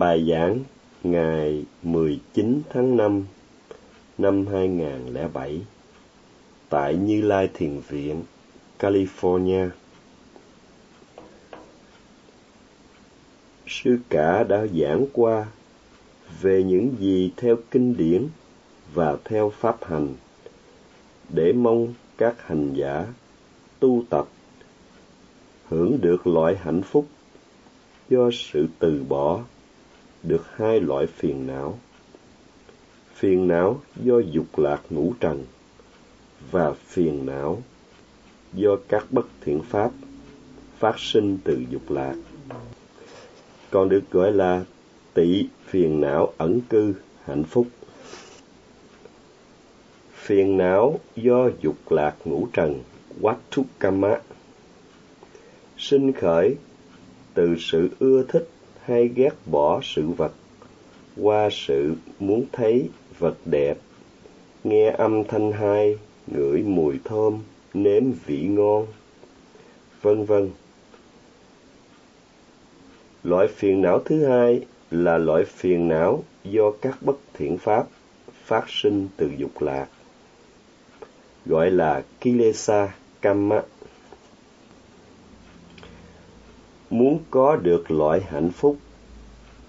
Bài 0.00 0.26
giảng 0.30 0.60
ngày 1.02 1.64
19 1.82 2.62
tháng 2.70 2.96
5 2.96 3.24
năm 4.18 4.46
2007 4.46 5.60
tại 6.68 6.94
Như 6.94 7.22
Lai 7.22 7.48
Thiền 7.54 7.80
Viện, 7.88 8.22
California. 8.78 9.68
Sư 13.66 13.98
cả 14.08 14.42
đã 14.42 14.66
giảng 14.66 15.06
qua 15.12 15.46
về 16.40 16.62
những 16.62 16.96
gì 16.98 17.32
theo 17.36 17.56
kinh 17.70 17.96
điển 17.96 18.28
và 18.94 19.16
theo 19.24 19.52
pháp 19.60 19.84
hành 19.84 20.14
để 21.28 21.52
mong 21.52 21.94
các 22.18 22.34
hành 22.46 22.74
giả 22.74 23.06
tu 23.80 24.02
tập 24.10 24.28
hưởng 25.68 26.00
được 26.00 26.26
loại 26.26 26.56
hạnh 26.56 26.82
phúc 26.82 27.06
do 28.10 28.30
sự 28.32 28.66
từ 28.78 29.04
bỏ 29.08 29.40
được 30.22 30.46
hai 30.56 30.80
loại 30.80 31.06
phiền 31.06 31.46
não. 31.46 31.78
Phiền 33.14 33.48
não 33.48 33.80
do 33.96 34.18
dục 34.18 34.58
lạc 34.58 34.82
ngũ 34.90 35.14
trần 35.20 35.44
và 36.50 36.72
phiền 36.72 37.26
não 37.26 37.62
do 38.52 38.76
các 38.88 39.06
bất 39.10 39.26
thiện 39.40 39.62
pháp 39.62 39.90
phát 40.78 40.98
sinh 40.98 41.38
từ 41.44 41.64
dục 41.70 41.90
lạc. 41.90 42.14
Còn 43.70 43.88
được 43.88 44.10
gọi 44.10 44.32
là 44.32 44.64
tị 45.14 45.46
phiền 45.66 46.00
não 46.00 46.32
ẩn 46.38 46.60
cư, 46.60 46.94
hạnh 47.24 47.44
phúc. 47.44 47.66
Phiền 50.14 50.56
não 50.56 51.00
do 51.16 51.50
dục 51.60 51.92
lạc 51.92 52.16
ngũ 52.24 52.48
trần 52.52 52.82
Wattukama 53.20 54.16
sinh 55.78 56.12
khởi 56.12 56.56
từ 57.34 57.56
sự 57.58 57.88
ưa 57.98 58.24
thích 58.28 58.48
hay 58.90 59.08
ghét 59.08 59.34
bỏ 59.46 59.80
sự 59.82 60.06
vật, 60.08 60.32
qua 61.16 61.48
sự 61.52 61.94
muốn 62.18 62.44
thấy 62.52 62.88
vật 63.18 63.36
đẹp. 63.44 63.78
Nghe 64.64 64.90
âm 64.90 65.24
thanh 65.24 65.52
hay 65.52 65.98
ngửi 66.26 66.62
mùi 66.62 66.98
thơm, 67.04 67.38
nếm 67.74 68.12
vị 68.26 68.42
ngon. 68.42 68.86
Vân 70.02 70.24
vân. 70.24 70.50
Loại 73.24 73.48
phiền 73.48 73.82
não 73.82 74.02
thứ 74.04 74.26
hai 74.26 74.66
là 74.90 75.18
loại 75.18 75.44
phiền 75.44 75.88
não 75.88 76.24
do 76.44 76.70
các 76.82 77.02
bất 77.02 77.16
thiện 77.34 77.58
pháp 77.58 77.86
phát 78.44 78.64
sinh 78.68 79.08
từ 79.16 79.30
dục 79.38 79.62
lạc, 79.62 79.86
gọi 81.46 81.70
là 81.70 82.02
kilesa 82.20 82.94
kamma. 83.20 83.62
Muốn 86.90 87.18
có 87.30 87.56
được 87.56 87.90
loại 87.90 88.20
hạnh 88.20 88.50
phúc 88.50 88.76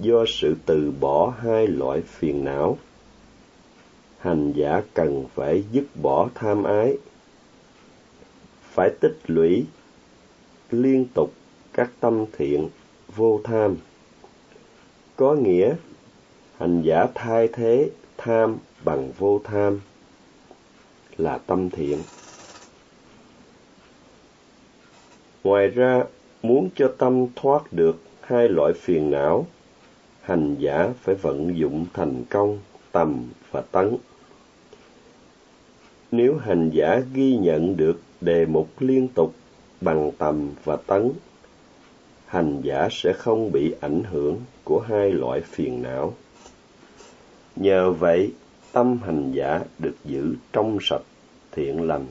do 0.02 0.26
sự 0.28 0.56
từ 0.66 0.92
bỏ 1.00 1.34
hai 1.40 1.68
loại 1.68 2.02
phiền 2.02 2.46
não. 2.46 2.78
Hành 4.18 4.54
giả 4.56 4.82
cần 4.94 5.26
phải 5.36 5.64
dứt 5.72 5.84
bỏ 6.02 6.30
tham 6.36 6.64
ái, 6.64 6.98
phải 8.62 8.90
tích 9.00 9.18
lũy 9.28 9.66
liên 10.72 11.06
tục 11.14 11.34
các 11.74 11.92
tâm 12.00 12.26
thiện 12.38 12.70
vô 13.16 13.42
tham. 13.44 13.76
Có 15.16 15.34
nghĩa, 15.34 15.76
hành 16.58 16.82
giả 16.82 17.08
thay 17.16 17.48
thế 17.48 17.90
tham 18.18 18.58
bằng 18.84 19.12
vô 19.18 19.42
tham 19.44 19.80
là 21.18 21.38
tâm 21.38 21.70
thiện. 21.70 22.00
Ngoài 25.44 25.68
ra, 25.68 26.04
muốn 26.42 26.70
cho 26.76 26.94
tâm 26.98 27.28
thoát 27.36 27.74
được 27.74 28.02
hai 28.22 28.50
loại 28.50 28.74
phiền 28.74 29.12
não 29.12 29.48
hành 30.32 30.56
giả 30.60 30.90
phải 31.02 31.16
vận 31.16 31.58
dụng 31.58 31.86
thành 31.94 32.24
công, 32.30 32.60
tầm 32.92 33.24
và 33.52 33.62
tấn. 33.62 33.98
Nếu 36.12 36.38
hành 36.38 36.70
giả 36.70 37.02
ghi 37.14 37.38
nhận 37.38 37.78
được 37.78 38.02
đề 38.22 38.45
mục 38.45 38.67
liên 38.80 39.08
tục 39.08 39.33
bằng 39.82 40.11
tầm 40.17 40.50
và 40.64 40.76
tấn, 40.76 41.11
hành 42.26 42.61
giả 42.61 42.88
sẽ 42.92 43.14
không 43.14 43.52
bị 43.52 43.73
ảnh 43.82 44.04
hưởng 44.04 44.38
của 44.64 44.80
hai 44.80 45.11
loại 45.11 45.42
phiền 45.42 45.82
não. 45.82 46.14
Nhờ 47.55 47.92
vậy, 47.92 48.34
tâm 48.72 48.98
hành 49.05 49.32
giả 49.32 49.61
được 49.80 49.95
giữ 50.05 50.36
trong 50.54 50.78
sạch, 50.82 51.05
thiện 51.52 51.88
lành. 51.88 52.05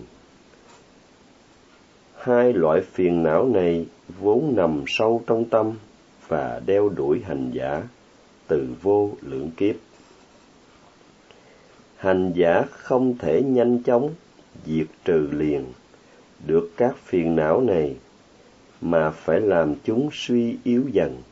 Hai 2.15 2.53
loại 2.53 2.81
phiền 2.81 3.23
não 3.23 3.49
này 3.49 3.87
vốn 4.21 4.53
nằm 4.56 4.84
sâu 4.87 5.23
trong 5.27 5.44
tâm 5.44 5.73
và 6.28 6.61
đeo 6.67 6.89
đuổi 6.89 7.23
hành 7.27 7.50
giả 7.53 7.83
từ 8.50 8.66
vô 8.83 9.11
lượng 9.22 9.50
kiếp. 9.56 9.77
Hành 11.97 12.33
giả 12.34 12.65
không 12.71 13.19
thể 13.19 13.43
nhanh 13.43 13.83
chóng 13.83 14.15
diệt 14.66 14.87
trừ 15.05 15.28
liền 15.33 15.65
được 16.47 16.71
các 16.77 16.97
phiền 17.05 17.37
não 17.37 17.61
này, 17.61 17.97
mà 18.81 19.11
phải 19.11 19.41
làm 19.41 19.75
chúng 19.84 20.09
suy 20.12 20.56
yếu 20.65 20.84
dần 20.93 21.22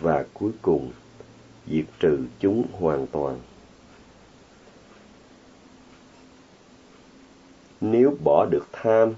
và 0.00 0.24
cuối 0.34 0.52
cùng 0.62 0.90
diệt 1.66 1.84
trừ 2.00 2.18
chúng 2.40 2.64
hoàn 2.72 3.06
toàn. 3.06 3.38
Nếu 7.80 8.16
bỏ 8.24 8.46
được 8.46 8.66
tham, 8.72 9.12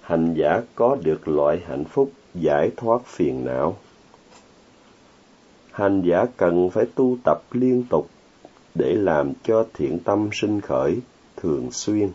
hành 0.00 0.34
giả 0.34 0.62
có 0.74 0.96
được 1.02 1.28
loại 1.28 1.60
hạnh 1.68 1.84
phúc 1.84 2.12
giải 2.34 2.70
thoát 2.76 3.06
phiền 3.06 3.44
não 3.44 3.76
hành 5.74 6.02
giả 6.02 6.26
cần 6.36 6.70
phải 6.70 6.86
tu 6.94 7.16
tập 7.24 7.42
liên 7.50 7.84
tục 7.90 8.10
để 8.74 8.94
làm 8.94 9.32
cho 9.44 9.66
thiện 9.74 9.98
tâm 9.98 10.28
sinh 10.32 10.60
khởi 10.60 10.98
thường 11.36 11.68
xuyên. 11.72 12.08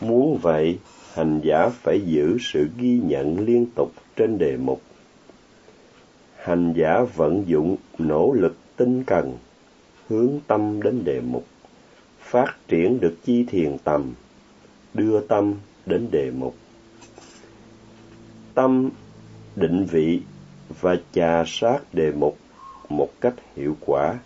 Muốn 0.00 0.38
vậy, 0.42 0.78
hành 1.12 1.40
giả 1.44 1.68
phải 1.68 2.00
giữ 2.06 2.36
sự 2.40 2.68
ghi 2.78 3.00
nhận 3.04 3.40
liên 3.40 3.66
tục 3.76 3.92
trên 4.16 4.38
đề 4.38 4.56
mục. 4.56 4.80
Hành 6.36 6.72
giả 6.76 7.04
vận 7.14 7.44
dụng 7.46 7.76
nỗ 7.98 8.32
lực 8.32 8.56
tinh 8.76 9.04
cần, 9.06 9.32
hướng 10.08 10.40
tâm 10.46 10.82
đến 10.82 11.04
đề 11.04 11.20
mục, 11.20 11.44
phát 12.20 12.54
triển 12.68 13.00
được 13.00 13.14
chi 13.24 13.44
thiền 13.48 13.76
tầm, 13.84 14.12
đưa 14.94 15.20
tâm 15.20 15.54
đến 15.86 16.08
đề 16.10 16.30
mục. 16.30 16.54
Tâm 18.54 18.90
định 19.56 19.86
vị 19.90 20.20
và 20.68 20.96
trà 21.12 21.44
sát 21.46 21.78
đề 21.92 22.12
mục 22.12 22.38
một 22.88 23.08
cách 23.20 23.34
hiệu 23.56 23.76
quả 23.80 24.18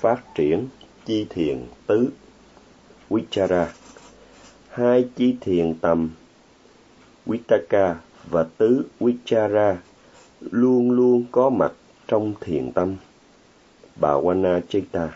phát 0.00 0.34
triển 0.34 0.66
chi 1.06 1.26
thiền 1.30 1.66
tứ 1.86 2.10
vichara 3.10 3.72
hai 4.68 5.08
chi 5.16 5.36
thiền 5.40 5.74
tầm 5.74 6.10
vitaka 7.26 7.96
và 8.30 8.46
tứ 8.58 8.86
vichara 9.00 9.76
luôn 10.40 10.90
luôn 10.90 11.24
có 11.30 11.50
mặt 11.50 11.72
trong 12.06 12.34
thiền 12.40 12.72
tâm 12.72 12.96
Bhavana 14.00 14.60
Chitta. 14.68 15.08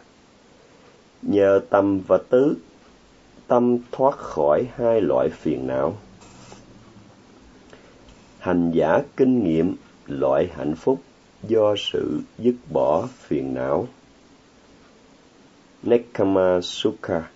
Nhờ 1.22 1.60
tâm 1.70 2.00
và 2.06 2.18
tứ, 2.28 2.56
tâm 3.46 3.78
thoát 3.92 4.16
khỏi 4.16 4.64
hai 4.76 5.00
loại 5.00 5.28
phiền 5.28 5.66
não. 5.66 5.96
Hành 8.38 8.70
giả 8.70 9.02
kinh 9.16 9.44
nghiệm 9.44 9.76
loại 10.06 10.50
hạnh 10.56 10.74
phúc 10.76 11.02
do 11.48 11.74
sự 11.78 12.20
dứt 12.38 12.54
bỏ 12.72 13.08
phiền 13.18 13.54
não. 13.54 13.88
Nekama 15.82 16.60
Sukha 16.60 17.30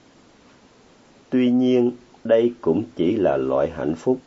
Tuy 1.31 1.51
nhiên, 1.51 1.93
đây 2.25 2.55
cũng 2.61 2.83
chỉ 2.97 3.17
là 3.17 3.37
loại 3.37 3.71
hạnh 3.71 3.95
phúc 3.95 4.19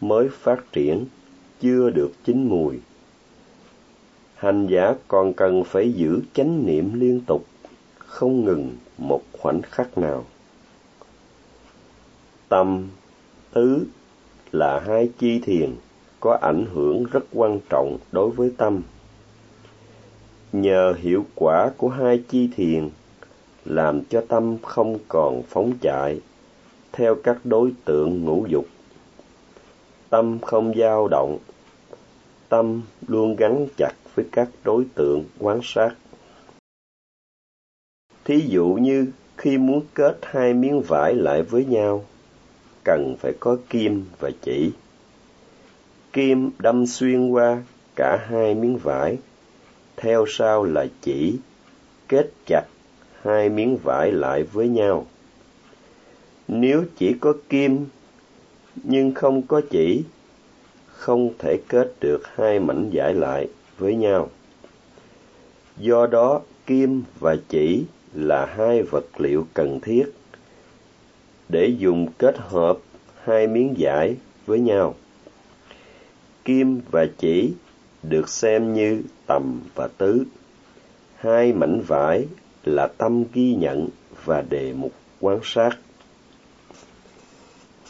mới 0.00 0.28
phát 0.28 0.72
triển, 0.72 1.06
chưa 1.60 1.90
được 1.90 2.12
chín 2.24 2.48
mùi. 2.48 2.80
Hành 4.34 4.66
giả 4.66 4.94
còn 5.08 5.32
cần 5.32 5.64
phải 5.64 5.92
giữ 5.92 6.20
chánh 6.34 6.66
niệm 6.66 7.00
liên 7.00 7.20
tục, 7.26 7.46
không 7.98 8.44
ngừng 8.44 8.76
một 8.98 9.22
khoảnh 9.32 9.62
khắc 9.62 9.98
nào. 9.98 10.24
Tâm, 12.48 12.88
tứ 13.52 13.86
là 14.52 14.80
hai 14.86 15.10
chi 15.18 15.38
thiền 15.38 15.74
có 16.24 16.38
ảnh 16.40 16.66
hưởng 16.74 17.04
rất 17.04 17.24
quan 17.32 17.60
trọng 17.70 17.98
đối 18.12 18.30
với 18.30 18.52
tâm. 18.56 18.82
Nhờ 20.52 20.94
hiệu 20.98 21.24
quả 21.34 21.70
của 21.76 21.88
hai 21.88 22.22
chi 22.28 22.50
thiền 22.56 22.88
làm 23.64 24.04
cho 24.04 24.24
tâm 24.28 24.56
không 24.62 24.98
còn 25.08 25.42
phóng 25.48 25.72
chạy 25.80 26.20
theo 26.92 27.14
các 27.14 27.38
đối 27.44 27.72
tượng 27.84 28.24
ngũ 28.24 28.46
dục. 28.48 28.66
Tâm 30.10 30.38
không 30.38 30.72
dao 30.76 31.08
động, 31.10 31.38
tâm 32.48 32.82
luôn 33.06 33.36
gắn 33.36 33.66
chặt 33.76 33.92
với 34.14 34.26
các 34.32 34.48
đối 34.64 34.84
tượng 34.94 35.24
quán 35.38 35.60
sát. 35.62 35.94
Thí 38.24 38.40
dụ 38.48 38.66
như 38.80 39.06
khi 39.36 39.58
muốn 39.58 39.82
kết 39.94 40.18
hai 40.22 40.54
miếng 40.54 40.82
vải 40.88 41.14
lại 41.14 41.42
với 41.42 41.64
nhau, 41.64 42.04
cần 42.84 43.16
phải 43.20 43.32
có 43.40 43.56
kim 43.70 44.04
và 44.20 44.30
chỉ 44.42 44.72
kim 46.14 46.50
đâm 46.58 46.86
xuyên 46.86 47.28
qua 47.28 47.62
cả 47.96 48.26
hai 48.30 48.54
miếng 48.54 48.76
vải 48.76 49.16
theo 49.96 50.24
sau 50.28 50.64
là 50.64 50.86
chỉ, 51.02 51.38
kết 52.08 52.30
chặt 52.46 52.62
hai 53.22 53.48
miếng 53.48 53.76
vải 53.76 54.12
lại 54.12 54.42
với 54.42 54.68
nhau. 54.68 55.06
Nếu 56.48 56.84
chỉ 56.96 57.14
có 57.20 57.34
kim 57.48 57.86
nhưng 58.82 59.14
không 59.14 59.42
có 59.42 59.60
chỉ, 59.70 60.04
không 60.86 61.30
thể 61.38 61.56
kết 61.68 61.92
được 62.00 62.22
hai 62.34 62.60
mảnh 62.60 62.90
vải 62.92 63.14
lại 63.14 63.48
với 63.78 63.96
nhau. 63.96 64.30
Do 65.76 66.06
đó, 66.06 66.40
kim 66.66 67.02
và 67.20 67.36
chỉ 67.48 67.84
là 68.14 68.46
hai 68.46 68.82
vật 68.82 69.06
liệu 69.18 69.46
cần 69.54 69.80
thiết 69.80 70.04
để 71.48 71.66
dùng 71.78 72.06
kết 72.18 72.36
hợp 72.38 72.78
hai 73.24 73.46
miếng 73.46 73.74
vải 73.78 74.16
với 74.46 74.60
nhau. 74.60 74.94
Kim 76.44 76.80
và 76.90 77.06
chỉ 77.18 77.52
được 78.02 78.28
xem 78.28 78.74
như 78.74 79.02
tầm 79.26 79.60
và 79.74 79.88
tứ. 79.98 80.24
Hai 81.16 81.52
mảnh 81.52 81.80
vải 81.86 82.26
là 82.64 82.86
tâm 82.86 83.24
ghi 83.32 83.54
nhận 83.54 83.88
và 84.24 84.42
đề 84.42 84.72
mục 84.72 84.92
quan 85.20 85.40
sát. 85.42 85.70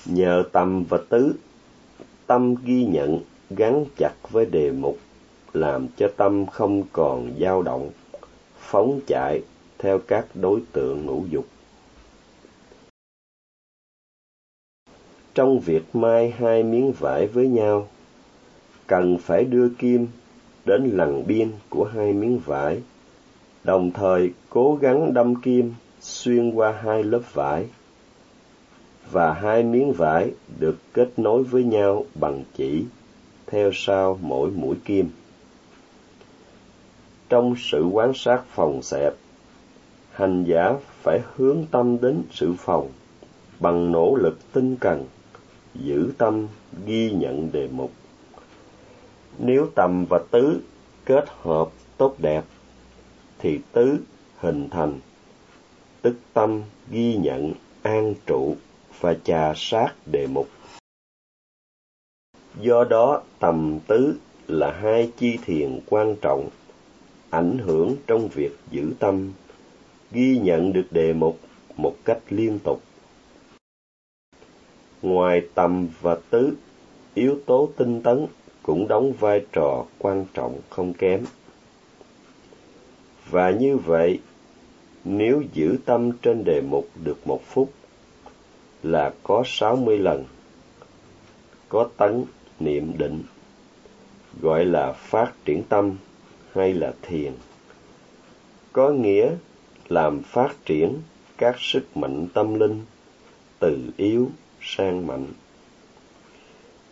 Nhờ 0.06 0.44
tầm 0.52 0.84
và 0.84 0.98
tứ, 1.08 1.34
tâm 2.26 2.54
ghi 2.64 2.84
nhận 2.84 3.20
gắn 3.50 3.84
chặt 3.96 4.12
với 4.30 4.46
đề 4.46 4.70
mục, 4.70 4.98
làm 5.52 5.86
cho 5.96 6.08
tâm 6.16 6.46
không 6.46 6.82
còn 6.92 7.32
dao 7.40 7.62
động, 7.62 7.90
phóng 8.58 9.00
chạy 9.06 9.42
theo 9.78 9.98
các 9.98 10.26
đối 10.34 10.60
tượng 10.72 11.06
ngũ 11.06 11.24
dục. 11.30 11.46
Trong 15.34 15.60
việc 15.60 15.82
mai 15.92 16.30
hai 16.30 16.62
miếng 16.62 16.92
vải 16.92 17.26
với 17.26 17.48
nhau, 17.48 17.88
cần 18.86 19.18
phải 19.18 19.44
đưa 19.44 19.68
kim 19.68 20.06
đến 20.64 20.90
lằn 20.92 21.26
biên 21.26 21.50
của 21.68 21.84
hai 21.84 22.12
miếng 22.12 22.38
vải, 22.38 22.80
đồng 23.64 23.90
thời 23.90 24.32
cố 24.50 24.78
gắng 24.80 25.14
đâm 25.14 25.34
kim 25.34 25.74
xuyên 26.00 26.50
qua 26.50 26.72
hai 26.82 27.02
lớp 27.02 27.20
vải 27.32 27.66
và 29.10 29.32
hai 29.32 29.62
miếng 29.62 29.92
vải 29.92 30.30
được 30.58 30.76
kết 30.92 31.08
nối 31.16 31.42
với 31.42 31.64
nhau 31.64 32.04
bằng 32.14 32.44
chỉ 32.54 32.84
theo 33.46 33.70
sau 33.74 34.18
mỗi 34.22 34.50
mũi 34.50 34.76
kim. 34.84 35.08
Trong 37.28 37.54
sự 37.58 37.84
quan 37.92 38.12
sát 38.14 38.42
phòng 38.48 38.82
xẹp, 38.82 39.14
hành 40.12 40.44
giả 40.44 40.74
phải 41.02 41.20
hướng 41.36 41.64
tâm 41.70 42.00
đến 42.00 42.22
sự 42.30 42.54
phòng 42.58 42.88
bằng 43.60 43.92
nỗ 43.92 44.16
lực 44.16 44.38
tinh 44.52 44.76
cần, 44.80 45.04
giữ 45.74 46.12
tâm 46.18 46.46
ghi 46.86 47.10
nhận 47.10 47.52
đề 47.52 47.68
mục. 47.72 47.90
Nếu 49.38 49.68
tầm 49.74 50.04
và 50.08 50.20
tứ 50.30 50.60
kết 51.04 51.24
hợp 51.42 51.68
tốt 51.96 52.14
đẹp, 52.18 52.44
thì 53.38 53.60
tứ 53.72 53.98
hình 54.36 54.68
thành, 54.70 55.00
tức 56.02 56.16
tâm 56.32 56.62
ghi 56.90 57.16
nhận 57.16 57.52
an 57.82 58.14
trụ 58.26 58.56
và 59.00 59.14
trà 59.24 59.52
sát 59.56 59.94
đề 60.06 60.26
mục. 60.26 60.48
Do 62.60 62.84
đó, 62.84 63.22
tầm 63.38 63.78
tứ 63.86 64.16
là 64.48 64.72
hai 64.72 65.12
chi 65.16 65.38
thiền 65.44 65.80
quan 65.86 66.16
trọng, 66.20 66.48
ảnh 67.30 67.58
hưởng 67.58 67.96
trong 68.06 68.28
việc 68.28 68.56
giữ 68.70 68.92
tâm, 68.98 69.32
ghi 70.12 70.38
nhận 70.38 70.72
được 70.72 70.86
đề 70.90 71.12
mục 71.12 71.38
một 71.76 71.96
cách 72.04 72.18
liên 72.28 72.58
tục. 72.64 72.82
Ngoài 75.02 75.48
tầm 75.54 75.88
và 76.00 76.16
tứ, 76.30 76.56
yếu 77.14 77.38
tố 77.46 77.68
tinh 77.76 78.02
tấn 78.02 78.26
cũng 78.66 78.88
đóng 78.88 79.12
vai 79.12 79.46
trò 79.52 79.84
quan 79.98 80.24
trọng 80.34 80.60
không 80.70 80.92
kém. 80.92 81.24
Và 83.30 83.50
như 83.50 83.76
vậy, 83.76 84.20
nếu 85.04 85.42
giữ 85.52 85.76
tâm 85.84 86.12
trên 86.22 86.44
đề 86.44 86.60
mục 86.60 86.88
được 87.04 87.26
một 87.26 87.40
phút, 87.44 87.72
là 88.82 89.12
có 89.22 89.42
sáu 89.46 89.76
mươi 89.76 89.98
lần. 89.98 90.24
Có 91.68 91.88
tấn, 91.96 92.24
niệm 92.60 92.98
định, 92.98 93.22
gọi 94.40 94.64
là 94.64 94.92
phát 94.92 95.32
triển 95.44 95.62
tâm 95.68 95.96
hay 96.52 96.74
là 96.74 96.92
thiền. 97.02 97.32
Có 98.72 98.90
nghĩa 98.90 99.30
làm 99.88 100.22
phát 100.22 100.54
triển 100.64 101.00
các 101.38 101.56
sức 101.58 101.96
mạnh 101.96 102.26
tâm 102.34 102.54
linh 102.54 102.82
từ 103.58 103.78
yếu 103.96 104.30
sang 104.60 105.06
mạnh 105.06 105.26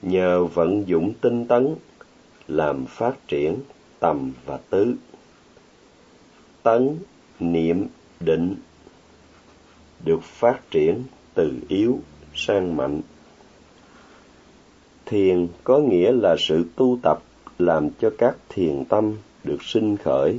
nhờ 0.03 0.45
vận 0.45 0.89
dụng 0.89 1.13
tinh 1.21 1.47
tấn 1.47 1.75
làm 2.49 2.87
phát 2.87 3.29
triển 3.29 3.59
tầm 4.01 4.33
và 4.47 4.59
tứ. 4.71 4.95
Tấn, 6.63 6.99
niệm, 7.41 7.87
định 8.21 8.55
được 10.05 10.23
phát 10.23 10.71
triển 10.71 11.03
từ 11.35 11.53
yếu 11.69 11.99
sang 12.35 12.77
mạnh. 12.77 13.01
Thiền 15.07 15.49
có 15.65 15.79
nghĩa 15.79 16.13
là 16.13 16.37
sự 16.39 16.65
tu 16.77 16.99
tập 17.03 17.23
làm 17.59 17.89
cho 18.01 18.11
các 18.19 18.37
thiền 18.49 18.85
tâm 18.85 19.17
được 19.45 19.63
sinh 19.63 19.97
khởi 19.97 20.39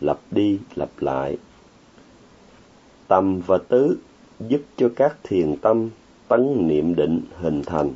lặp 0.00 0.18
đi 0.30 0.58
lặp 0.74 0.90
lại. 1.00 1.36
Tầm 3.08 3.40
và 3.40 3.58
tứ 3.68 3.98
giúp 4.40 4.60
cho 4.76 4.90
các 4.96 5.16
thiền 5.22 5.56
tâm 5.56 5.90
tấn 6.28 6.68
niệm 6.68 6.94
định 6.94 7.20
hình 7.38 7.62
thành 7.66 7.90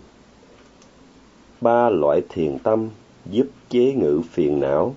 ba 1.60 1.90
loại 1.90 2.22
thiền 2.28 2.58
tâm 2.58 2.88
giúp 3.26 3.46
chế 3.69 3.93
ngự 3.93 4.20
phiền 4.31 4.60
não 4.60 4.94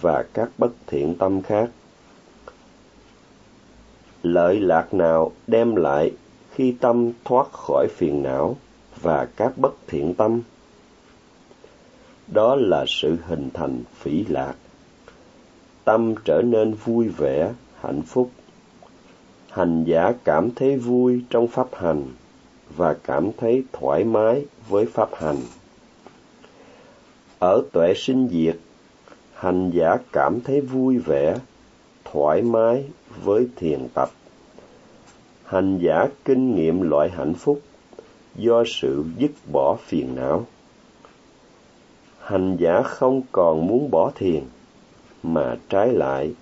và 0.00 0.24
các 0.32 0.50
bất 0.58 0.72
thiện 0.86 1.14
tâm 1.14 1.42
khác. 1.42 1.70
Lợi 4.22 4.60
lạc 4.60 4.94
nào 4.94 5.32
đem 5.46 5.76
lại 5.76 6.12
khi 6.50 6.74
tâm 6.80 7.12
thoát 7.24 7.52
khỏi 7.52 7.86
phiền 7.96 8.22
não 8.22 8.56
và 9.00 9.28
các 9.36 9.58
bất 9.58 9.74
thiện 9.86 10.14
tâm? 10.14 10.40
Đó 12.26 12.56
là 12.58 12.84
sự 12.88 13.16
hình 13.26 13.50
thành 13.54 13.82
phỉ 13.94 14.24
lạc. 14.28 14.54
Tâm 15.84 16.14
trở 16.24 16.42
nên 16.44 16.74
vui 16.84 17.08
vẻ, 17.08 17.52
hạnh 17.80 18.02
phúc. 18.02 18.30
Hành 19.50 19.84
giả 19.84 20.12
cảm 20.24 20.50
thấy 20.50 20.76
vui 20.76 21.24
trong 21.30 21.46
pháp 21.46 21.66
hành 21.72 22.04
và 22.76 22.94
cảm 22.94 23.30
thấy 23.36 23.64
thoải 23.72 24.04
mái 24.04 24.44
với 24.68 24.86
pháp 24.86 25.08
hành. 25.14 25.36
Ở 27.38 27.62
tuệ 27.72 27.94
sinh 27.94 28.28
diệt, 28.28 28.56
hành 29.34 29.70
giả 29.70 29.96
cảm 30.12 30.40
thấy 30.40 30.60
vui 30.60 30.98
vẻ, 30.98 31.36
thoải 32.04 32.42
mái 32.42 32.84
với 33.24 33.48
thiền 33.56 33.88
tập. 33.94 34.10
Hành 35.44 35.78
giả 35.78 36.06
kinh 36.24 36.54
nghiệm 36.54 36.80
loại 36.80 37.10
hạnh 37.10 37.34
phúc 37.34 37.60
do 38.36 38.64
sự 38.66 39.04
dứt 39.18 39.30
bỏ 39.52 39.76
phiền 39.86 40.14
não. 40.14 40.46
Hành 42.20 42.56
giả 42.56 42.82
không 42.82 43.22
còn 43.32 43.66
muốn 43.66 43.90
bỏ 43.90 44.10
thiền, 44.14 44.42
mà 45.22 45.56
trái 45.68 45.92
lại, 45.92 46.34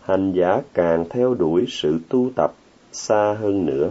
hành 0.00 0.32
giả 0.32 0.60
càng 0.74 1.04
theo 1.10 1.34
đuổi 1.34 1.64
sự 1.68 1.98
tu 2.08 2.30
tập 2.36 2.54
xa 2.92 3.36
hơn 3.40 3.66
nữa. 3.66 3.90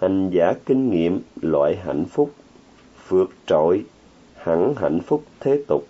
Hành 0.00 0.30
giả 0.30 0.52
kinh 0.66 0.90
nghiệm 0.90 1.20
loại 1.42 1.76
hạnh 1.76 2.04
phúc 2.04 2.30
vượt 3.08 3.30
trội 3.46 3.84
hẳn 4.42 4.74
hạnh 4.76 5.00
phúc 5.00 5.24
thế 5.40 5.62
tục. 5.66 5.86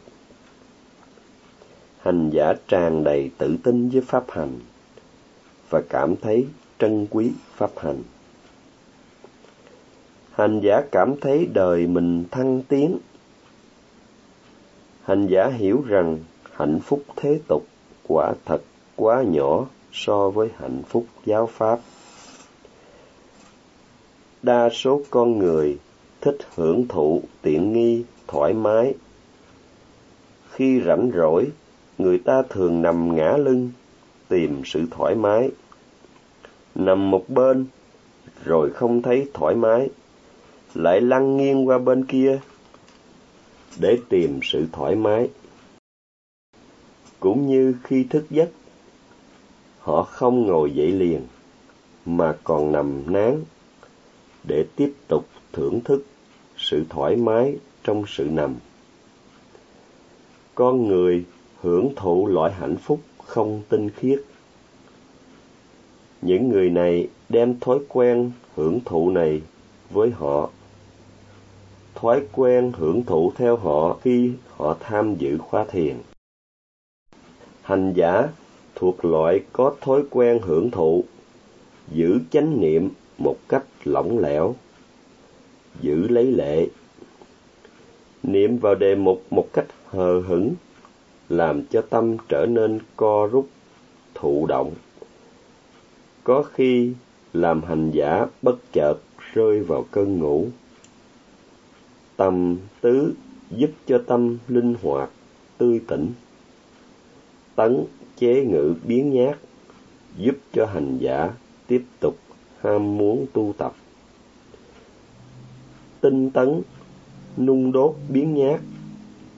Hành 1.99 2.31
giả 2.31 2.55
tràn 2.69 3.05
đầy 3.05 3.31
tự 3.38 3.57
tin 3.62 3.88
với 3.88 4.02
pháp 4.02 4.25
hành 4.31 4.61
và 5.71 5.83
cảm 5.88 6.17
thấy 6.17 6.47
trân 6.78 7.07
quý 7.11 7.33
pháp 7.55 7.71
hành. 7.76 8.02
Hành 10.33 10.61
giả 10.61 10.83
cảm 10.93 11.14
thấy 11.21 11.49
đời 11.52 11.87
mình 11.87 12.25
thăng 12.31 12.62
tiến. 12.62 12.99
Hành 15.02 15.26
giả 15.26 15.47
hiểu 15.47 15.85
rằng 15.87 16.19
hạnh 16.52 16.81
phúc 16.81 17.02
thế 17.17 17.40
tục 17.49 17.67
quả 18.09 18.33
thật 18.45 18.62
quá 18.97 19.23
nhỏ 19.23 19.67
so 19.93 20.31
với 20.31 20.49
hạnh 20.59 20.83
phúc 20.88 21.07
giáo 21.26 21.47
pháp. 21.47 21.81
Đa 24.43 24.69
số 24.73 25.02
con 25.11 25.38
người 25.38 25.78
thích 26.21 26.38
hưởng 26.55 26.88
thụ 26.88 27.23
tiện 27.43 27.73
nghi 27.73 28.05
thoải 28.28 28.52
mái. 28.52 28.94
Khi 30.50 30.80
rảnh 30.87 31.11
rỗi, 31.14 31.47
người 31.99 32.18
ta 32.18 32.42
thường 32.49 32.82
nằm 32.82 33.16
ngã 33.16 33.37
lưng, 33.37 33.70
tìm 34.28 34.62
sự 34.64 34.87
thoải 34.90 35.14
mái. 35.14 35.50
Nằm 36.75 37.11
một 37.11 37.28
bên, 37.28 37.66
rồi 38.44 38.70
không 38.70 39.02
thấy 39.02 39.30
thoải 39.35 39.54
mái, 39.54 39.88
lại 40.75 41.00
lăn 41.00 41.37
nghiêng 41.37 41.68
qua 41.68 41.78
bên 41.78 42.04
kia 42.04 42.40
để 43.80 43.99
tìm 44.08 44.40
sự 44.42 44.66
thoải 44.73 44.94
mái. 44.94 45.28
Cũng 47.20 47.47
như 47.47 47.75
khi 47.85 48.04
thức 48.04 48.25
giấc, 48.30 48.50
họ 49.80 50.02
không 50.02 50.47
ngồi 50.47 50.70
dậy 50.70 50.92
liền, 50.92 51.20
mà 52.06 52.35
còn 52.44 52.73
nằm 52.73 53.12
nán 53.12 53.44
để 54.44 54.64
tiếp 54.76 54.92
tục 55.08 55.26
thưởng 55.52 55.80
thức 55.85 56.04
sự 56.56 56.85
thoải 56.88 57.16
mái 57.16 57.56
trong 57.88 58.04
sự 58.07 58.25
nằm. 58.25 58.54
Con 60.54 60.88
người 60.88 61.25
hưởng 61.61 61.92
thụ 61.97 62.26
loại 62.26 62.52
hạnh 62.52 62.76
phúc 62.76 63.00
không 63.26 63.62
tinh 63.68 63.90
khiết. 63.90 64.23
Những 66.23 66.49
người 66.49 66.71
này 66.71 67.09
đem 67.28 67.61
thói 67.61 67.78
quen 67.88 68.30
hưởng 68.57 68.80
thụ 68.85 69.11
này 69.11 69.42
với 69.90 70.11
họ. 70.11 70.50
Thói 71.95 72.23
quen 72.33 72.73
hưởng 72.76 73.04
thụ 73.04 73.33
theo 73.37 73.57
họ 73.57 73.99
khi 74.02 74.33
họ 74.57 74.76
tham 74.80 75.14
dự 75.14 75.38
khóa 75.38 75.64
thiền. 75.64 75.97
Hành 77.62 77.92
giả 77.97 78.28
thuộc 78.75 79.04
loại 79.04 79.40
có 79.52 79.75
thói 79.80 80.02
quen 80.11 80.38
hưởng 80.42 80.71
thụ, 80.71 81.04
giữ 81.92 82.18
chánh 82.30 82.61
niệm 82.61 82.88
một 83.18 83.37
cách 83.49 83.64
lỏng 83.85 84.18
lẻo, 84.18 84.54
giữ 85.80 86.09
lấy 86.09 86.33
lệ, 86.33 86.68
niệm 88.22 88.58
vào 88.58 88.75
đề 88.75 88.94
mục 88.94 89.22
một 89.30 89.48
cách 89.52 89.66
hờ 89.87 90.20
hững, 90.20 90.54
làm 91.28 91.62
cho 91.66 91.82
tâm 91.90 92.16
trở 92.28 92.46
nên 92.46 92.78
co 92.96 93.28
rút, 93.32 93.48
thụ 94.14 94.46
động. 94.46 94.75
Có 96.25 96.42
khi 96.42 96.92
làm 97.32 97.62
hành 97.62 97.90
giả 97.90 98.26
bất 98.42 98.56
chợt 98.72 98.94
rơi 99.34 99.60
vào 99.60 99.84
cơn 99.90 100.18
ngủ. 100.18 100.46
Tâm 102.16 102.56
tứ 102.80 103.14
giúp 103.50 103.70
cho 103.87 104.02
tâm 104.06 104.38
linh 104.48 104.75
hoạt, 104.82 105.10
tươi 105.58 105.80
tỉnh. 105.88 106.12
Tấn 107.54 107.84
chế 108.16 108.44
ngự 108.44 108.75
biến 108.84 109.12
nhát, 109.12 109.38
giúp 110.16 110.37
cho 110.52 110.66
hành 110.66 110.98
giả 110.98 111.30
tiếp 111.66 111.84
tục 112.00 112.16
ham 112.60 112.98
muốn 112.98 113.26
tu 113.32 113.54
tập. 113.58 113.72
Tinh 116.00 116.30
tấn, 116.30 116.62
nung 117.38 117.73
đốt 117.73 117.95
biến 118.09 118.35
nhát, 118.35 118.61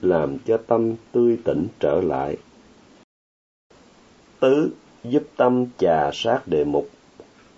làm 0.01 0.37
cho 0.45 0.57
tâm 0.57 0.95
tươi 1.11 1.37
tỉnh 1.43 1.67
trở 1.79 2.01
lại. 2.01 2.37
Tứ, 4.39 4.69
giúp 5.03 5.23
tâm 5.37 5.65
trà 5.77 6.09
sát 6.13 6.41
đề 6.45 6.63
mục, 6.63 6.89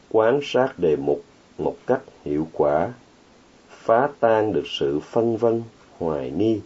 quán 0.10 0.40
sát 0.44 0.80
đề 0.80 0.96
mục 0.96 1.24
một 1.58 1.76
cách 1.88 2.02
hiệu 2.26 2.48
quả, 2.54 2.94
phá 3.70 4.10
tan 4.20 4.54
được 4.54 4.68
sự 4.68 5.00
phân 5.00 5.38
vân, 5.38 5.64
hoài 5.98 6.32
nghi. 6.32 6.60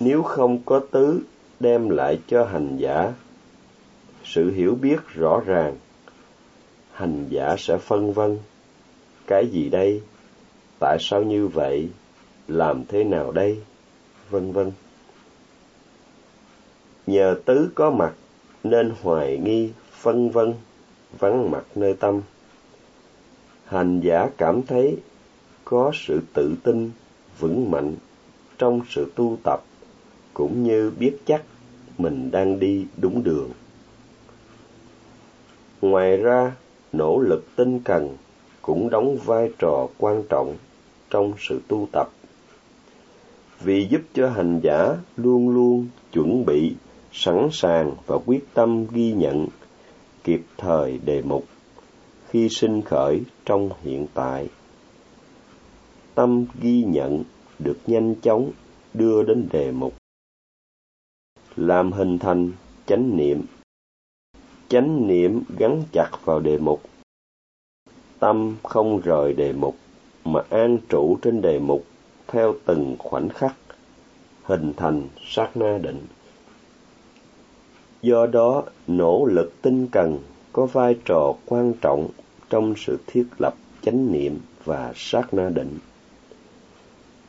Nếu 0.00 0.22
không 0.22 0.58
có 0.64 0.80
tứ 0.90 1.20
đem 1.60 1.88
lại 1.88 2.20
cho 2.26 2.44
hành 2.44 2.76
giả 2.76 3.12
sự 4.24 4.50
hiểu 4.50 4.74
biết 4.74 4.96
rõ 5.14 5.40
ràng, 5.46 5.76
hành 6.92 7.26
giả 7.30 7.56
sẽ 7.58 7.78
phân 7.78 8.12
vân, 8.12 8.38
cái 9.26 9.46
gì 9.46 9.68
đây, 9.68 10.00
tại 10.80 10.98
sao 11.00 11.22
như 11.22 11.48
vậy, 11.48 11.88
làm 12.52 12.84
thế 12.88 13.04
nào 13.04 13.32
đây, 13.32 13.60
vân 14.30 14.52
vân. 14.52 14.72
Nhờ 17.06 17.36
tứ 17.44 17.70
có 17.74 17.90
mặt 17.90 18.14
nên 18.64 18.92
hoài 19.02 19.38
nghi, 19.38 19.70
phân 19.92 20.30
vân, 20.30 20.54
vắng 21.18 21.50
mặt 21.50 21.64
nơi 21.74 21.94
tâm. 21.94 22.20
Hành 23.64 24.00
giả 24.00 24.28
cảm 24.36 24.62
thấy 24.62 24.96
có 25.64 25.90
sự 25.94 26.20
tự 26.34 26.54
tin, 26.62 26.90
vững 27.38 27.70
mạnh 27.70 27.94
trong 28.58 28.80
sự 28.88 29.12
tu 29.14 29.38
tập, 29.44 29.60
cũng 30.34 30.62
như 30.62 30.92
biết 30.98 31.16
chắc 31.26 31.42
mình 31.98 32.30
đang 32.30 32.58
đi 32.58 32.86
đúng 32.96 33.24
đường. 33.24 33.50
Ngoài 35.80 36.16
ra, 36.16 36.52
nỗ 36.92 37.20
lực 37.20 37.44
tinh 37.56 37.80
cần 37.84 38.16
cũng 38.62 38.90
đóng 38.90 39.16
vai 39.24 39.52
trò 39.58 39.88
quan 39.98 40.22
trọng 40.28 40.56
trong 41.10 41.32
sự 41.38 41.60
tu 41.68 41.88
tập 41.92 42.08
vì 43.64 43.86
giúp 43.90 44.00
cho 44.14 44.30
hành 44.30 44.60
giả 44.62 44.96
luôn 45.16 45.48
luôn 45.48 45.88
chuẩn 46.12 46.44
bị, 46.44 46.74
sẵn 47.12 47.48
sàng 47.52 47.94
và 48.06 48.18
quyết 48.26 48.54
tâm 48.54 48.86
ghi 48.90 49.12
nhận, 49.12 49.46
kịp 50.24 50.42
thời 50.56 50.98
đề 51.04 51.22
mục, 51.22 51.44
khi 52.28 52.48
sinh 52.48 52.82
khởi 52.82 53.20
trong 53.44 53.70
hiện 53.82 54.06
tại. 54.14 54.48
Tâm 56.14 56.46
ghi 56.60 56.84
nhận 56.84 57.24
được 57.58 57.78
nhanh 57.86 58.14
chóng 58.14 58.50
đưa 58.94 59.22
đến 59.22 59.48
đề 59.52 59.72
mục. 59.72 59.94
Làm 61.56 61.92
hình 61.92 62.18
thành 62.18 62.52
chánh 62.86 63.16
niệm. 63.16 63.42
Chánh 64.68 65.06
niệm 65.06 65.42
gắn 65.58 65.82
chặt 65.92 66.10
vào 66.24 66.40
đề 66.40 66.58
mục. 66.58 66.82
Tâm 68.18 68.56
không 68.62 69.00
rời 69.00 69.32
đề 69.32 69.52
mục, 69.52 69.76
mà 70.24 70.40
an 70.50 70.78
trụ 70.88 71.18
trên 71.22 71.40
đề 71.40 71.58
mục 71.58 71.84
theo 72.32 72.54
từng 72.64 72.96
khoảnh 72.98 73.28
khắc, 73.28 73.54
hình 74.42 74.72
thành 74.76 75.02
sát 75.28 75.56
na 75.56 75.78
định. 75.78 76.06
Do 78.02 78.26
đó, 78.26 78.62
nỗ 78.86 79.24
lực 79.24 79.52
tinh 79.62 79.88
cần 79.92 80.18
có 80.52 80.66
vai 80.66 80.96
trò 81.04 81.34
quan 81.46 81.72
trọng 81.80 82.08
trong 82.50 82.74
sự 82.76 82.98
thiết 83.06 83.24
lập 83.38 83.54
chánh 83.82 84.12
niệm 84.12 84.38
và 84.64 84.92
sát 84.96 85.34
na 85.34 85.48
định. 85.48 85.78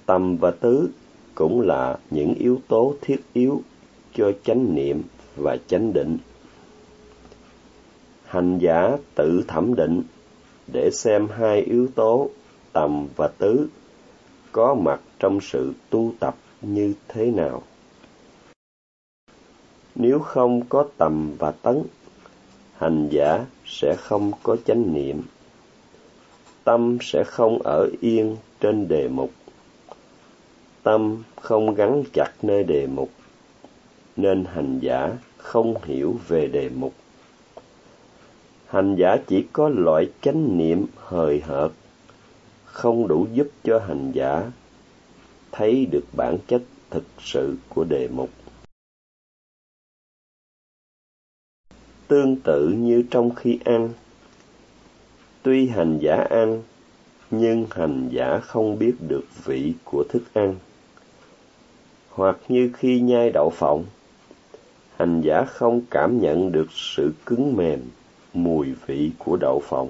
Tâm 0.05 0.37
và 0.37 0.51
tứ 0.51 0.89
cũng 1.35 1.61
là 1.61 1.97
những 2.09 2.33
yếu 2.33 2.59
tố 2.67 2.95
thiết 3.01 3.21
yếu 3.33 3.61
cho 4.15 4.31
chánh 4.43 4.75
niệm 4.75 5.01
và 5.35 5.57
chánh 5.67 5.93
định. 5.93 6.17
Hành 8.25 8.57
giả 8.57 8.97
tự 9.15 9.43
thẩm 9.47 9.75
định 9.75 10.01
để 10.73 10.89
xem 10.93 11.27
hai 11.37 11.61
yếu 11.61 11.87
tố, 11.95 12.29
tầm 12.73 13.07
và 13.15 13.27
tứ 13.27 13.67
có 14.53 14.75
mặt 14.75 15.01
trong 15.19 15.41
sự 15.41 15.73
tu 15.89 16.13
tập 16.19 16.35
như 16.61 16.93
thế 17.07 17.31
nào? 17.31 17.61
Nếu 19.95 20.19
không 20.19 20.61
có 20.69 20.85
tầm 20.97 21.35
và 21.39 21.51
tấn, 21.51 21.83
hành 22.77 23.09
giả 23.11 23.45
sẽ 23.65 23.95
không 23.99 24.31
có 24.43 24.57
chánh 24.65 24.93
niệm. 24.93 25.21
Tâm 26.63 26.97
sẽ 27.01 27.23
không 27.27 27.59
ở 27.63 27.89
yên 28.01 28.37
trên 28.59 28.87
đề 28.87 29.07
mục. 29.07 29.31
Tâm 30.83 31.23
không 31.41 31.75
gắn 31.75 32.03
chặt 32.13 32.31
nơi 32.41 32.63
đề 32.63 32.87
mục, 32.87 33.09
nên 34.15 34.45
hành 34.45 34.79
giả 34.79 35.11
không 35.37 35.75
hiểu 35.83 36.15
về 36.27 36.47
đề 36.47 36.69
mục. 36.69 36.93
Hành 38.67 38.95
giả 38.95 39.17
chỉ 39.27 39.45
có 39.53 39.69
loại 39.69 40.09
chánh 40.21 40.57
niệm 40.57 40.85
hời 40.95 41.41
hợt 41.41 41.71
không 42.73 43.07
đủ 43.07 43.27
giúp 43.33 43.47
cho 43.63 43.79
hành 43.79 44.11
giả 44.11 44.51
thấy 45.51 45.85
được 45.85 46.03
bản 46.17 46.37
chất 46.47 46.61
thực 46.89 47.03
sự 47.19 47.55
của 47.69 47.83
đề 47.83 48.07
mục. 48.07 48.29
Tương 52.07 52.35
tự 52.35 52.69
như 52.69 53.03
trong 53.11 53.35
khi 53.35 53.59
ăn, 53.65 53.89
tuy 55.43 55.67
hành 55.67 55.99
giả 56.01 56.15
ăn, 56.29 56.63
nhưng 57.31 57.65
hành 57.71 58.09
giả 58.11 58.39
không 58.39 58.79
biết 58.79 58.93
được 59.07 59.25
vị 59.43 59.73
của 59.83 60.03
thức 60.09 60.23
ăn. 60.33 60.55
Hoặc 62.09 62.37
như 62.47 62.71
khi 62.73 62.99
nhai 62.99 63.29
đậu 63.29 63.49
phộng, 63.49 63.85
hành 64.97 65.21
giả 65.21 65.45
không 65.45 65.81
cảm 65.91 66.19
nhận 66.21 66.51
được 66.51 66.67
sự 66.71 67.13
cứng 67.25 67.55
mềm, 67.55 67.79
mùi 68.33 68.73
vị 68.85 69.11
của 69.17 69.37
đậu 69.41 69.61
phộng. 69.65 69.89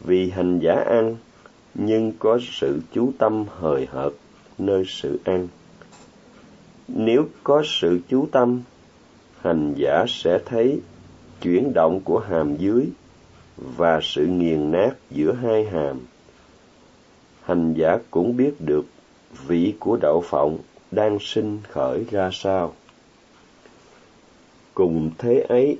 Vì 0.00 0.30
hành 0.30 0.58
giả 0.58 0.74
ăn 0.74 1.16
nhưng 1.74 2.12
có 2.18 2.38
sự 2.42 2.80
chú 2.92 3.12
tâm 3.18 3.44
hời 3.58 3.86
hợt 3.86 4.12
nơi 4.58 4.84
sự 4.86 5.18
ăn 5.24 5.48
nếu 6.88 7.26
có 7.44 7.62
sự 7.66 8.00
chú 8.08 8.26
tâm, 8.32 8.62
hành 9.40 9.74
giả 9.76 10.04
sẽ 10.08 10.38
thấy 10.46 10.80
chuyển 11.42 11.72
động 11.74 12.00
của 12.04 12.18
hàm 12.18 12.56
dưới 12.56 12.86
và 13.56 14.00
sự 14.02 14.26
nghiền 14.26 14.70
nát 14.70 14.90
giữa 15.10 15.32
hai 15.32 15.64
hàm. 15.64 16.00
Hành 17.42 17.74
giả 17.74 17.98
cũng 18.10 18.36
biết 18.36 18.60
được 18.60 18.84
vị 19.46 19.74
của 19.78 19.96
đậu 20.00 20.20
phộng 20.20 20.58
đang 20.90 21.18
sinh 21.20 21.58
khởi 21.68 22.04
ra 22.10 22.30
sao. 22.32 22.74
Cùng 24.74 25.10
thế 25.18 25.40
ấy, 25.48 25.78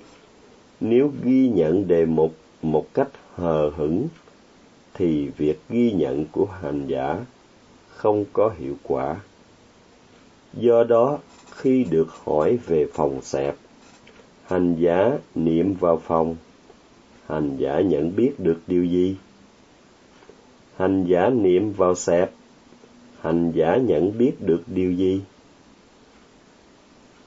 nếu 0.80 1.12
ghi 1.22 1.48
nhận 1.48 1.88
đề 1.88 2.06
mục 2.06 2.34
một 2.62 2.94
cách 2.94 3.08
hờ 3.34 3.70
hững 3.76 4.08
thì 4.98 5.28
việc 5.36 5.60
ghi 5.68 5.92
nhận 5.92 6.24
của 6.32 6.44
hành 6.44 6.86
giả 6.86 7.16
không 7.88 8.24
có 8.32 8.52
hiệu 8.58 8.76
quả. 8.82 9.16
Do 10.54 10.84
đó, 10.84 11.18
khi 11.50 11.84
được 11.84 12.08
hỏi 12.24 12.58
về 12.66 12.86
phòng 12.94 13.22
xẹp, 13.22 13.56
hành 14.46 14.76
giả 14.78 15.18
niệm 15.34 15.74
vào 15.74 15.98
phòng, 15.98 16.36
hành 17.26 17.56
giả 17.56 17.80
nhận 17.80 18.16
biết 18.16 18.32
được 18.38 18.60
điều 18.66 18.84
gì? 18.84 19.16
Hành 20.76 21.04
giả 21.04 21.28
niệm 21.28 21.72
vào 21.72 21.94
xẹp, 21.94 22.30
hành 23.20 23.52
giả 23.54 23.76
nhận 23.76 24.18
biết 24.18 24.32
được 24.40 24.62
điều 24.66 24.92
gì? 24.92 25.20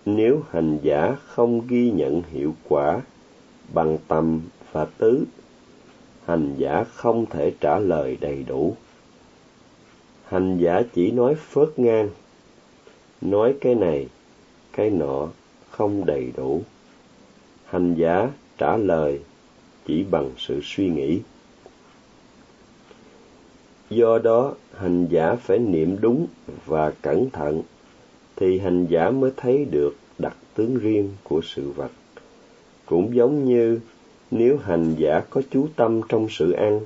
Nếu 0.06 0.44
hành 0.50 0.78
giả 0.82 1.16
không 1.26 1.68
ghi 1.68 1.92
nhận 1.92 2.22
hiệu 2.32 2.56
quả 2.70 3.02
bằng 3.74 3.98
tâm 4.08 4.42
và 4.72 4.86
tứ 4.86 5.26
hành 6.26 6.56
giả 6.58 6.84
không 6.94 7.26
thể 7.26 7.54
trả 7.60 7.80
lời 7.80 8.18
đầy 8.22 8.44
đủ 8.44 8.76
hành 10.26 10.58
giả 10.58 10.82
chỉ 10.94 11.12
nói 11.12 11.36
phớt 11.36 11.80
ngang 11.80 12.10
nói 13.22 13.56
cái 13.62 13.76
này 13.76 14.08
cái 14.74 14.90
nọ 14.90 15.28
không 15.72 16.06
đầy 16.06 16.32
đủ. 16.38 16.62
Hành 17.66 17.96
giả 17.96 18.30
trả 18.58 18.78
lời 18.78 19.20
chỉ 19.86 20.04
bằng 20.12 20.32
sự 20.38 20.60
suy 20.64 20.90
nghĩ. 20.90 21.20
Do 23.90 24.20
đó, 24.20 24.54
hành 24.78 25.08
giả 25.10 25.36
phải 25.36 25.58
niệm 25.58 25.98
đúng 26.02 26.28
và 26.66 26.92
cẩn 27.02 27.30
thận, 27.30 27.62
thì 28.36 28.60
hành 28.60 28.86
giả 28.86 29.10
mới 29.10 29.32
thấy 29.38 29.66
được 29.66 29.96
đặc 30.20 30.38
tướng 30.56 30.78
riêng 30.78 31.10
của 31.24 31.42
sự 31.44 31.72
vật. 31.72 31.92
Cũng 32.86 33.16
giống 33.16 33.46
như 33.46 33.80
nếu 34.32 34.58
hành 34.58 34.96
giả 34.96 35.22
có 35.30 35.42
chú 35.52 35.68
tâm 35.76 36.02
trong 36.10 36.28
sự 36.30 36.52
ăn, 36.52 36.80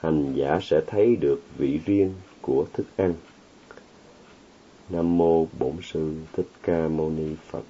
hành 0.00 0.32
giả 0.34 0.58
sẽ 0.62 0.80
thấy 0.86 1.16
được 1.16 1.40
vị 1.58 1.80
riêng 1.86 2.14
của 2.40 2.64
thức 2.72 2.86
ăn. 2.96 3.14
Nam 4.88 5.18
mô 5.18 5.46
Bổn 5.58 5.72
sư 5.82 6.14
Thích 6.32 6.48
Ca 6.62 6.88
Mâu 6.88 7.10
Ni 7.10 7.34
Phật. 7.50 7.62